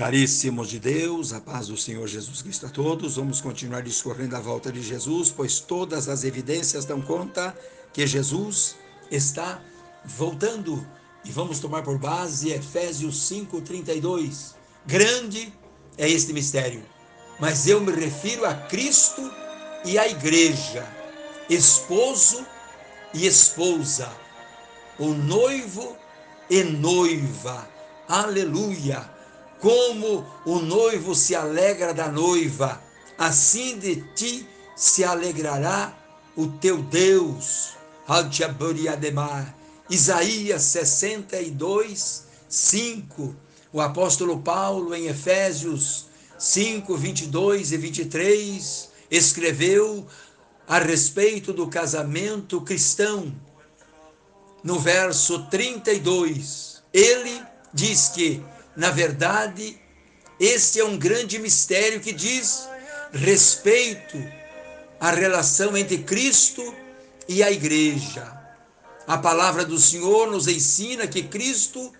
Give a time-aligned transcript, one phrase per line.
[0.00, 4.40] Caríssimos de Deus, a paz do Senhor Jesus Cristo a todos, vamos continuar discorrendo a
[4.40, 7.54] volta de Jesus, pois todas as evidências dão conta
[7.92, 8.76] que Jesus
[9.10, 9.62] está
[10.02, 10.86] voltando.
[11.22, 14.54] E vamos tomar por base Efésios 5:32.
[14.86, 15.52] Grande
[15.98, 16.82] é este mistério,
[17.38, 19.30] mas eu me refiro a Cristo
[19.84, 20.88] e à igreja,
[21.50, 22.46] esposo
[23.12, 24.10] e esposa,
[24.98, 25.94] o noivo
[26.48, 27.68] e noiva.
[28.08, 29.19] Aleluia!
[29.60, 32.82] Como o noivo se alegra da noiva,
[33.18, 35.94] assim de ti se alegrará
[36.34, 37.74] o teu Deus.
[39.90, 43.36] Isaías 62, 5.
[43.72, 46.06] O apóstolo Paulo, em Efésios
[46.38, 50.06] 5, 22 e 23, escreveu
[50.66, 53.32] a respeito do casamento cristão.
[54.64, 57.42] No verso 32, ele
[57.74, 58.42] diz que
[58.76, 59.78] na verdade,
[60.38, 62.68] este é um grande mistério que diz
[63.12, 64.16] respeito
[64.98, 66.74] à relação entre Cristo
[67.28, 68.38] e a igreja.
[69.06, 71.92] A palavra do Senhor nos ensina que Cristo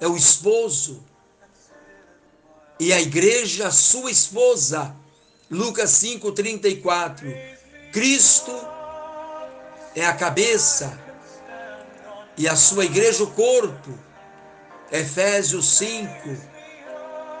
[0.00, 1.02] é o esposo
[2.78, 4.94] e a igreja sua esposa.
[5.50, 7.32] Lucas 5:34.
[7.92, 8.52] Cristo
[9.94, 10.98] é a cabeça
[12.36, 13.98] e a sua igreja o corpo.
[14.92, 16.08] Efésios 5,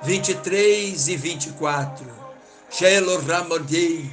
[0.02, 2.06] 23 e 24.
[2.70, 4.10] Shelo Ramodei.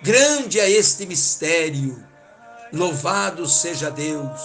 [0.00, 2.02] Grande é este mistério.
[2.72, 4.40] Louvado seja Deus.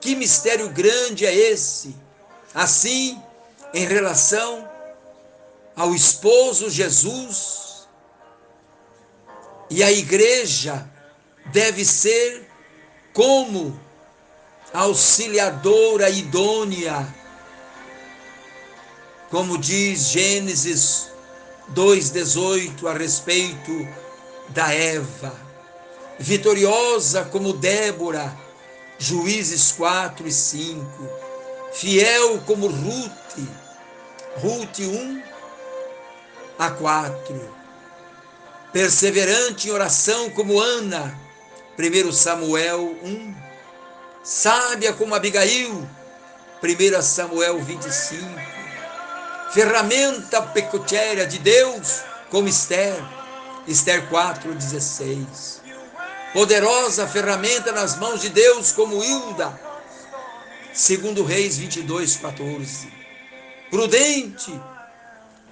[0.00, 1.94] Que mistério grande é esse?
[2.54, 3.20] Assim,
[3.74, 4.66] em relação
[5.76, 7.86] ao esposo Jesus
[9.68, 10.90] e a igreja
[11.52, 12.48] deve ser
[13.12, 13.78] como
[14.72, 17.06] auxiliadora idônea
[19.30, 21.10] como diz Gênesis
[21.74, 23.88] 2,18 a respeito
[24.50, 25.34] da Eva,
[26.18, 28.36] vitoriosa como Débora,
[28.98, 30.86] Juízes 4 e 5,
[31.72, 33.38] fiel como Ruth,
[34.36, 35.22] Ruth 1
[36.58, 37.54] a 4,
[38.72, 41.18] perseverante em oração como Ana,
[41.78, 43.34] 1 Samuel 1,
[44.22, 45.86] sábia como Abigail,
[46.62, 48.55] 1 Samuel 25,
[49.50, 53.02] ferramenta peculiar de Deus, como Esther,
[53.66, 55.60] Esther 4,16.
[56.32, 59.58] Poderosa ferramenta nas mãos de Deus, como Hilda,
[60.72, 62.92] segundo Reis 22, 14.
[63.70, 64.52] Prudente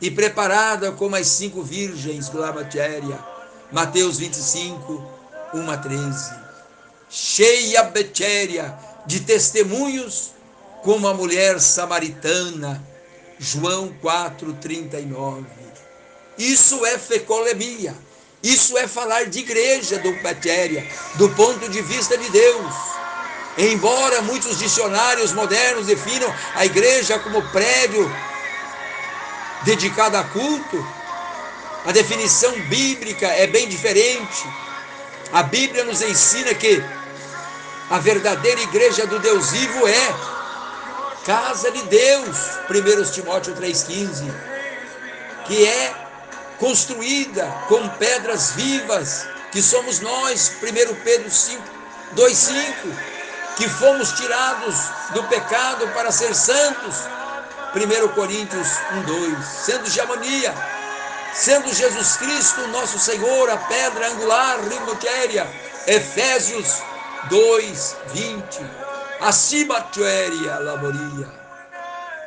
[0.01, 3.19] e preparada como as cinco virgens, glamatéria,
[3.73, 5.11] Mateus 25,
[5.55, 6.35] 1 a 13.
[7.09, 8.77] Cheia betéria
[9.07, 10.33] de testemunhos,
[10.83, 12.83] como a mulher samaritana,
[13.39, 15.45] João 4,39.
[16.39, 17.95] Isso é fecolemia.
[18.43, 22.75] Isso é falar de igreja do matéria, do ponto de vista de Deus.
[23.57, 28.11] Embora muitos dicionários modernos definam a igreja como prédio
[29.63, 30.87] dedicado a culto,
[31.87, 34.47] a definição bíblica é bem diferente.
[35.33, 36.83] A Bíblia nos ensina que
[37.91, 40.34] a verdadeira igreja do Deus vivo é
[41.25, 42.37] casa de Deus,
[42.69, 44.31] 1 Timóteo 3,15,
[45.47, 45.95] que é
[46.59, 51.63] construída com pedras vivas, que somos nós, 1 Pedro 5,
[52.15, 52.75] 2,5,
[53.57, 54.77] que fomos tirados
[55.15, 56.97] do pecado para ser santos,
[57.75, 58.69] 1 Coríntios
[59.07, 60.55] 1,2, sendo Jamania,
[61.33, 65.49] sendo Jesus Cristo, nosso Senhor, a pedra angular, rimotéria,
[65.87, 66.83] Efésios
[67.31, 68.84] 2, 20
[69.25, 71.33] acima tueria laboria.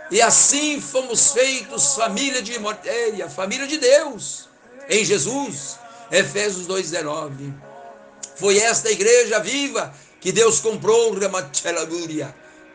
[0.09, 4.49] E assim fomos feitos família de matéria, família de Deus,
[4.89, 5.77] em Jesus.
[6.09, 7.53] Efésios 2,19.
[8.37, 11.13] Foi esta igreja viva que Deus comprou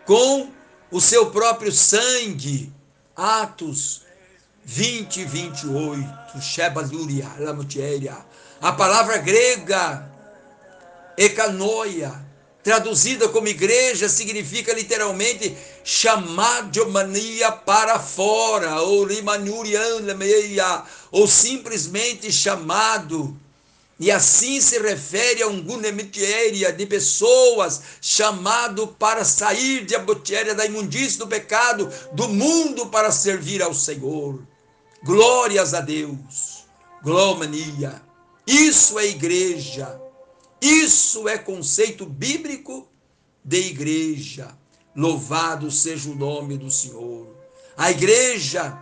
[0.05, 0.51] com
[0.91, 2.73] o seu próprio sangue.
[3.17, 4.03] Atos
[4.65, 6.41] 20, 28.
[6.41, 8.19] Shebaluria, lamutieria.
[8.61, 10.09] A palavra grega,
[11.17, 12.32] ecanoia,
[12.63, 15.57] traduzida como igreja, significa literalmente
[16.89, 19.05] mania para fora, ou
[20.15, 23.37] meia, ou simplesmente chamado.
[23.99, 30.67] E assim se refere a um gunemitieria de pessoas chamado para sair de abotéria da
[30.67, 34.43] imundícia do pecado, do mundo para servir ao Senhor.
[35.05, 36.65] Glórias a Deus.
[37.03, 38.03] Glomania.
[38.45, 40.02] Isso é igreja.
[40.63, 42.89] Isso é conceito bíblico
[43.45, 44.57] de igreja.
[44.95, 47.27] Louvado seja o nome do Senhor.
[47.77, 48.81] A igreja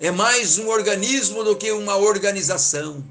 [0.00, 3.04] é mais um organismo do que uma organização.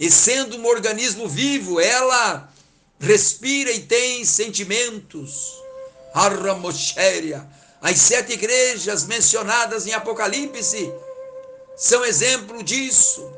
[0.00, 2.52] E sendo um organismo vivo, ela
[2.98, 5.54] respira e tem sentimentos.
[6.12, 7.48] Arramoshéria.
[7.80, 10.92] As sete igrejas mencionadas em Apocalipse
[11.76, 13.35] são exemplo disso.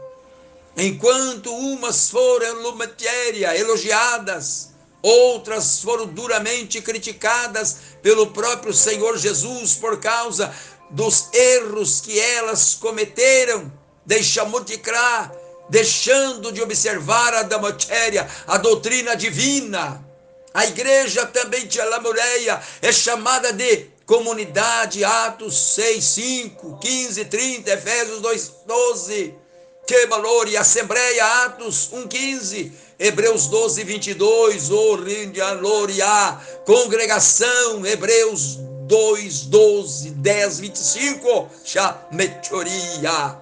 [0.80, 4.70] Enquanto umas foram lumatéria, elogiadas,
[5.02, 10.54] outras foram duramente criticadas pelo próprio Senhor Jesus por causa
[10.88, 13.72] dos erros que elas cometeram,
[14.06, 15.32] deixamos de crer,
[15.68, 20.06] deixando de observar a da matéria, a doutrina divina.
[20.54, 28.20] A igreja também de Alamoreia é chamada de comunidade, Atos 6, 5, 15, 30, Efésios
[28.20, 29.47] 2, 12.
[29.88, 30.46] Que valor!
[30.48, 32.72] E Assembleia, Atos 1, 15.
[32.98, 38.56] Hebreus 12, 22, Orindialoria, congregação, Hebreus
[38.86, 43.40] 2, 12, 10, 25, Chamechoria,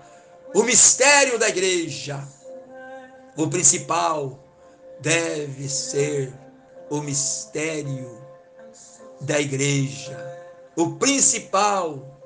[0.55, 2.23] o mistério da igreja,
[3.37, 4.39] o principal
[5.01, 6.33] deve ser
[6.89, 8.21] o mistério
[9.21, 10.17] da igreja,
[10.77, 12.21] o principal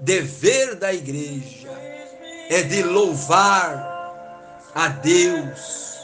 [0.00, 1.86] dever da igreja
[2.48, 3.94] é de louvar
[4.74, 5.96] a Deus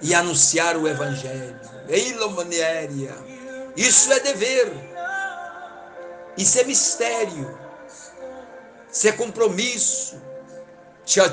[0.00, 1.60] e anunciar o Evangelho.
[3.76, 4.72] Isso é dever.
[6.36, 7.58] Isso é mistério.
[8.92, 10.22] Isso é compromisso.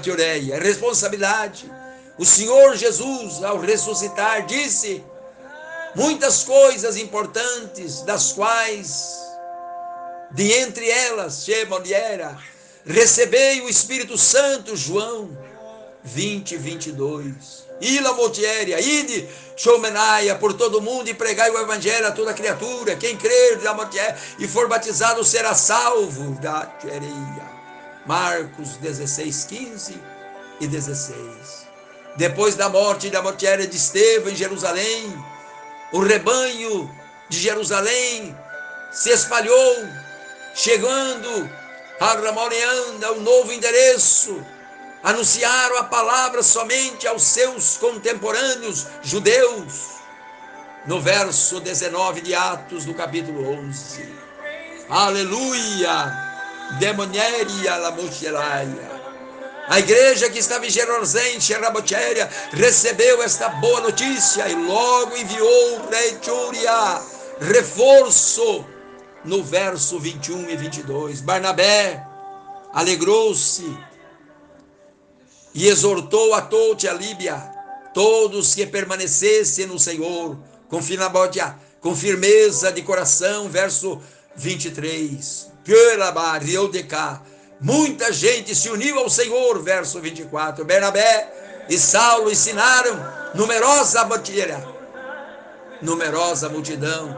[0.03, 1.71] Teoreia, é responsabilidade.
[2.17, 5.03] O Senhor Jesus, ao ressuscitar, disse
[5.95, 9.17] muitas coisas importantes, das quais,
[10.31, 12.37] de entre elas, Shemoniera,
[12.85, 15.37] recebei o Espírito Santo, João
[16.03, 17.71] 20, 22.
[17.81, 22.95] Ila Motiéria, ide, Showmenaia, por todo mundo e pregai o evangelho a toda criatura.
[22.95, 23.59] Quem crer
[24.39, 27.51] e for batizado será salvo da Tchereia.
[28.05, 29.95] Marcos 16, 15
[30.59, 31.15] e 16.
[32.17, 35.13] Depois da morte da Motiéria de Estevão em Jerusalém,
[35.91, 36.89] o rebanho
[37.29, 38.35] de Jerusalém
[38.91, 39.75] se espalhou,
[40.53, 41.49] chegando
[42.01, 44.44] a Ramoneanda, um novo endereço,
[45.03, 50.01] anunciaram a palavra somente aos seus contemporâneos judeus.
[50.88, 54.15] No verso 19 de Atos, do capítulo 11.
[54.89, 56.12] Aleluia!
[56.80, 59.01] Demonéria lamuxelaia.
[59.68, 65.89] A igreja que estava em Jerusalém, Xerabotéria, recebeu esta boa notícia e logo enviou o
[65.92, 67.00] rei Túria,
[67.42, 68.65] reforço,
[69.23, 71.21] no verso 21 e 22.
[71.21, 72.06] Barnabé
[72.73, 73.77] alegrou-se
[75.53, 77.38] e exortou a todos a Líbia,
[77.94, 80.38] todos que permanecessem no Senhor,
[80.69, 80.81] com,
[81.95, 84.01] firmeza de coração, verso
[84.35, 85.51] 23.
[87.59, 90.65] Muita gente se uniu ao Senhor, verso 24.
[90.65, 93.00] Bernabé e Saulo ensinaram
[93.35, 94.03] numerosa
[95.81, 97.15] numerosa multidão,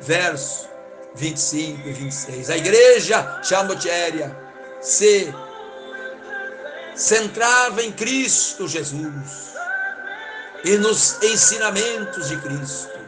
[0.00, 0.73] verso
[1.14, 2.50] 25 e 26.
[2.50, 4.36] A igreja Chamotéria
[4.80, 5.32] se
[6.94, 9.54] centrava em Cristo Jesus
[10.64, 12.98] e nos ensinamentos de Cristo.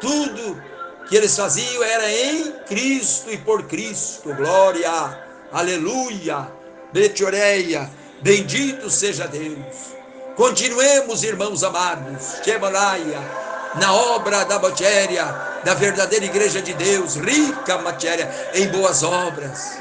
[0.00, 0.62] Tudo
[1.08, 4.34] que eles faziam era em Cristo e por Cristo.
[4.34, 5.18] Glória,
[5.52, 6.48] aleluia,
[6.92, 7.90] Betioreia,
[8.22, 9.96] bendito seja Deus.
[10.36, 15.24] Continuemos, irmãos amados, Shemalaia, na obra da matéria,
[15.64, 19.78] da verdadeira igreja de Deus, rica matéria em boas obras,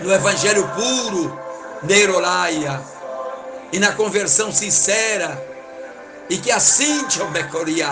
[0.00, 1.38] no evangelho puro,
[1.82, 2.80] Neirolaia,
[3.72, 5.42] e na conversão sincera,
[6.28, 7.88] e que assim, Tchomecoria,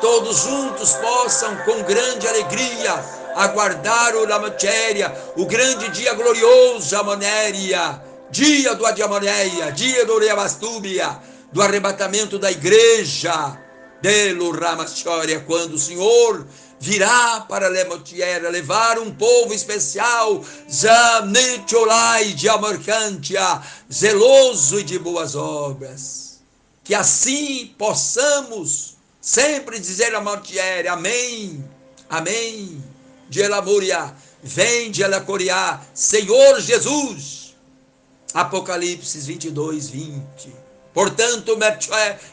[0.00, 2.94] todos juntos possam com grande alegria
[3.34, 11.18] aguardar o Lamatéria, o grande dia glorioso, Amonéria, dia do Adiamonéia, dia do Reabastúbia,
[11.52, 13.58] do arrebatamento da igreja,
[14.00, 16.46] Delo Ramachória, quando o Senhor
[16.80, 23.60] virá para Lemotiera levar um povo especial, Zamecholai de Amarcantia,
[23.92, 26.40] zeloso e de boas obras.
[26.84, 31.64] Que assim possamos sempre dizer a Montiere, amém,
[32.08, 32.82] amém,
[33.28, 37.56] de Elamuria, vem de Elacoriá, Senhor Jesus.
[38.32, 40.67] Apocalipse 22, 20.
[40.92, 41.56] Portanto,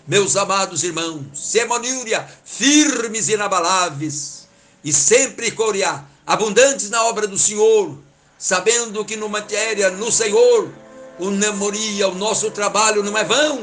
[0.07, 4.47] meus amados irmãos, semonúria, firmes e inabaláveis,
[4.83, 7.97] e sempre corear, abundantes na obra do Senhor,
[8.37, 10.69] sabendo que no matéria, no Senhor,
[11.19, 13.59] o namoria, o nosso trabalho não é vão.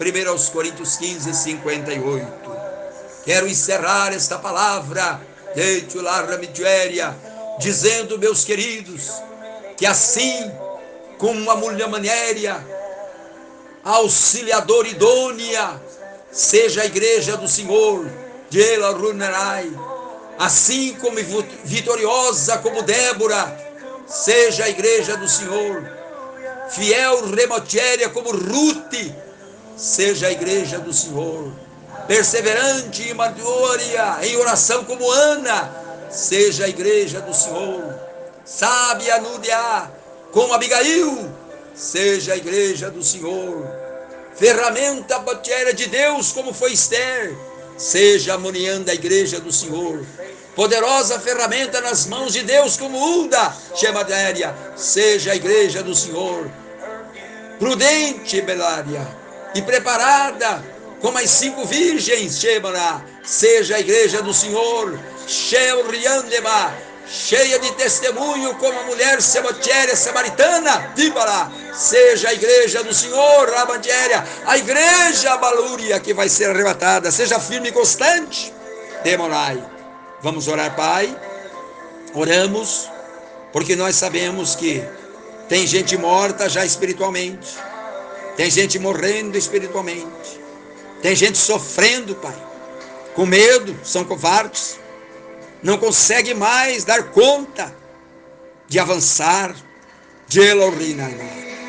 [0.00, 2.26] 1 aos Coríntios 15, 58.
[3.24, 5.20] Quero encerrar esta palavra,
[7.58, 9.10] dizendo, meus queridos,
[9.76, 10.50] que assim
[11.18, 12.64] como uma mulher manéria,
[13.84, 15.80] auxiliador idônea,
[16.30, 18.06] seja a igreja do Senhor,
[18.48, 19.70] de Ela Runerai,
[20.38, 21.16] assim como
[21.64, 23.58] vitoriosa como Débora,
[24.06, 25.88] seja a igreja do Senhor,
[26.70, 29.14] fiel remotéria como Ruth,
[29.76, 31.52] seja a igreja do Senhor,
[32.06, 35.70] perseverante e maduria em oração como Ana,
[36.10, 37.94] seja a igreja do Senhor,
[38.44, 39.90] sábia Núdia
[40.32, 41.30] como Abigail,
[41.80, 43.66] seja a igreja do Senhor,
[44.36, 47.34] ferramenta batéria de Deus como foi Esther,
[47.78, 50.04] seja a munião da igreja do Senhor,
[50.54, 56.50] poderosa ferramenta nas mãos de Deus como Ulda, Shemadéria, seja a igreja do Senhor,
[57.58, 59.08] prudente, Belária,
[59.54, 60.62] e preparada
[61.00, 66.74] como as cinco virgens, Shemana, seja a igreja do Senhor, Sheuriandema,
[67.10, 74.24] cheia de testemunho como a mulher sematéria samaritana, Tíbala, seja a igreja do Senhor, Rabantéria,
[74.46, 78.54] a igreja Balúria que vai ser arrebatada, seja firme e constante,
[79.02, 79.60] Demonai.
[80.22, 81.16] Vamos orar, Pai,
[82.14, 82.88] oramos,
[83.52, 84.84] porque nós sabemos que
[85.48, 87.56] tem gente morta já espiritualmente,
[88.36, 90.40] tem gente morrendo espiritualmente,
[91.02, 92.36] tem gente sofrendo, Pai,
[93.16, 94.79] com medo, são covardes,
[95.62, 97.74] não consegue mais dar conta
[98.68, 99.54] de avançar,
[100.28, 100.40] de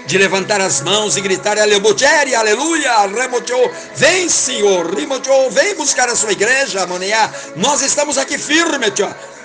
[0.06, 2.92] de levantar as mãos e gritar aleluia, aleluia,
[3.96, 4.94] vem Senhor,
[5.50, 8.92] vem buscar a sua igreja, maneia, nós estamos aqui firmes,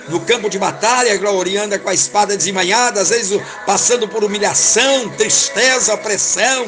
[0.09, 5.93] no campo de batalha, gloriando com a espada desemmanhada, às vezes passando por humilhação, tristeza,
[5.93, 6.67] opressão,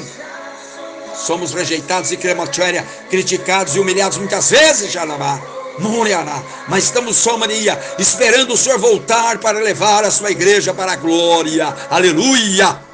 [1.16, 2.18] somos rejeitados e
[3.10, 4.92] criticados e humilhados muitas vezes,
[6.08, 6.44] Janamá.
[6.68, 10.96] Mas estamos só, Maria, esperando o Senhor voltar para levar a sua igreja para a
[10.96, 11.74] glória.
[11.90, 12.89] Aleluia!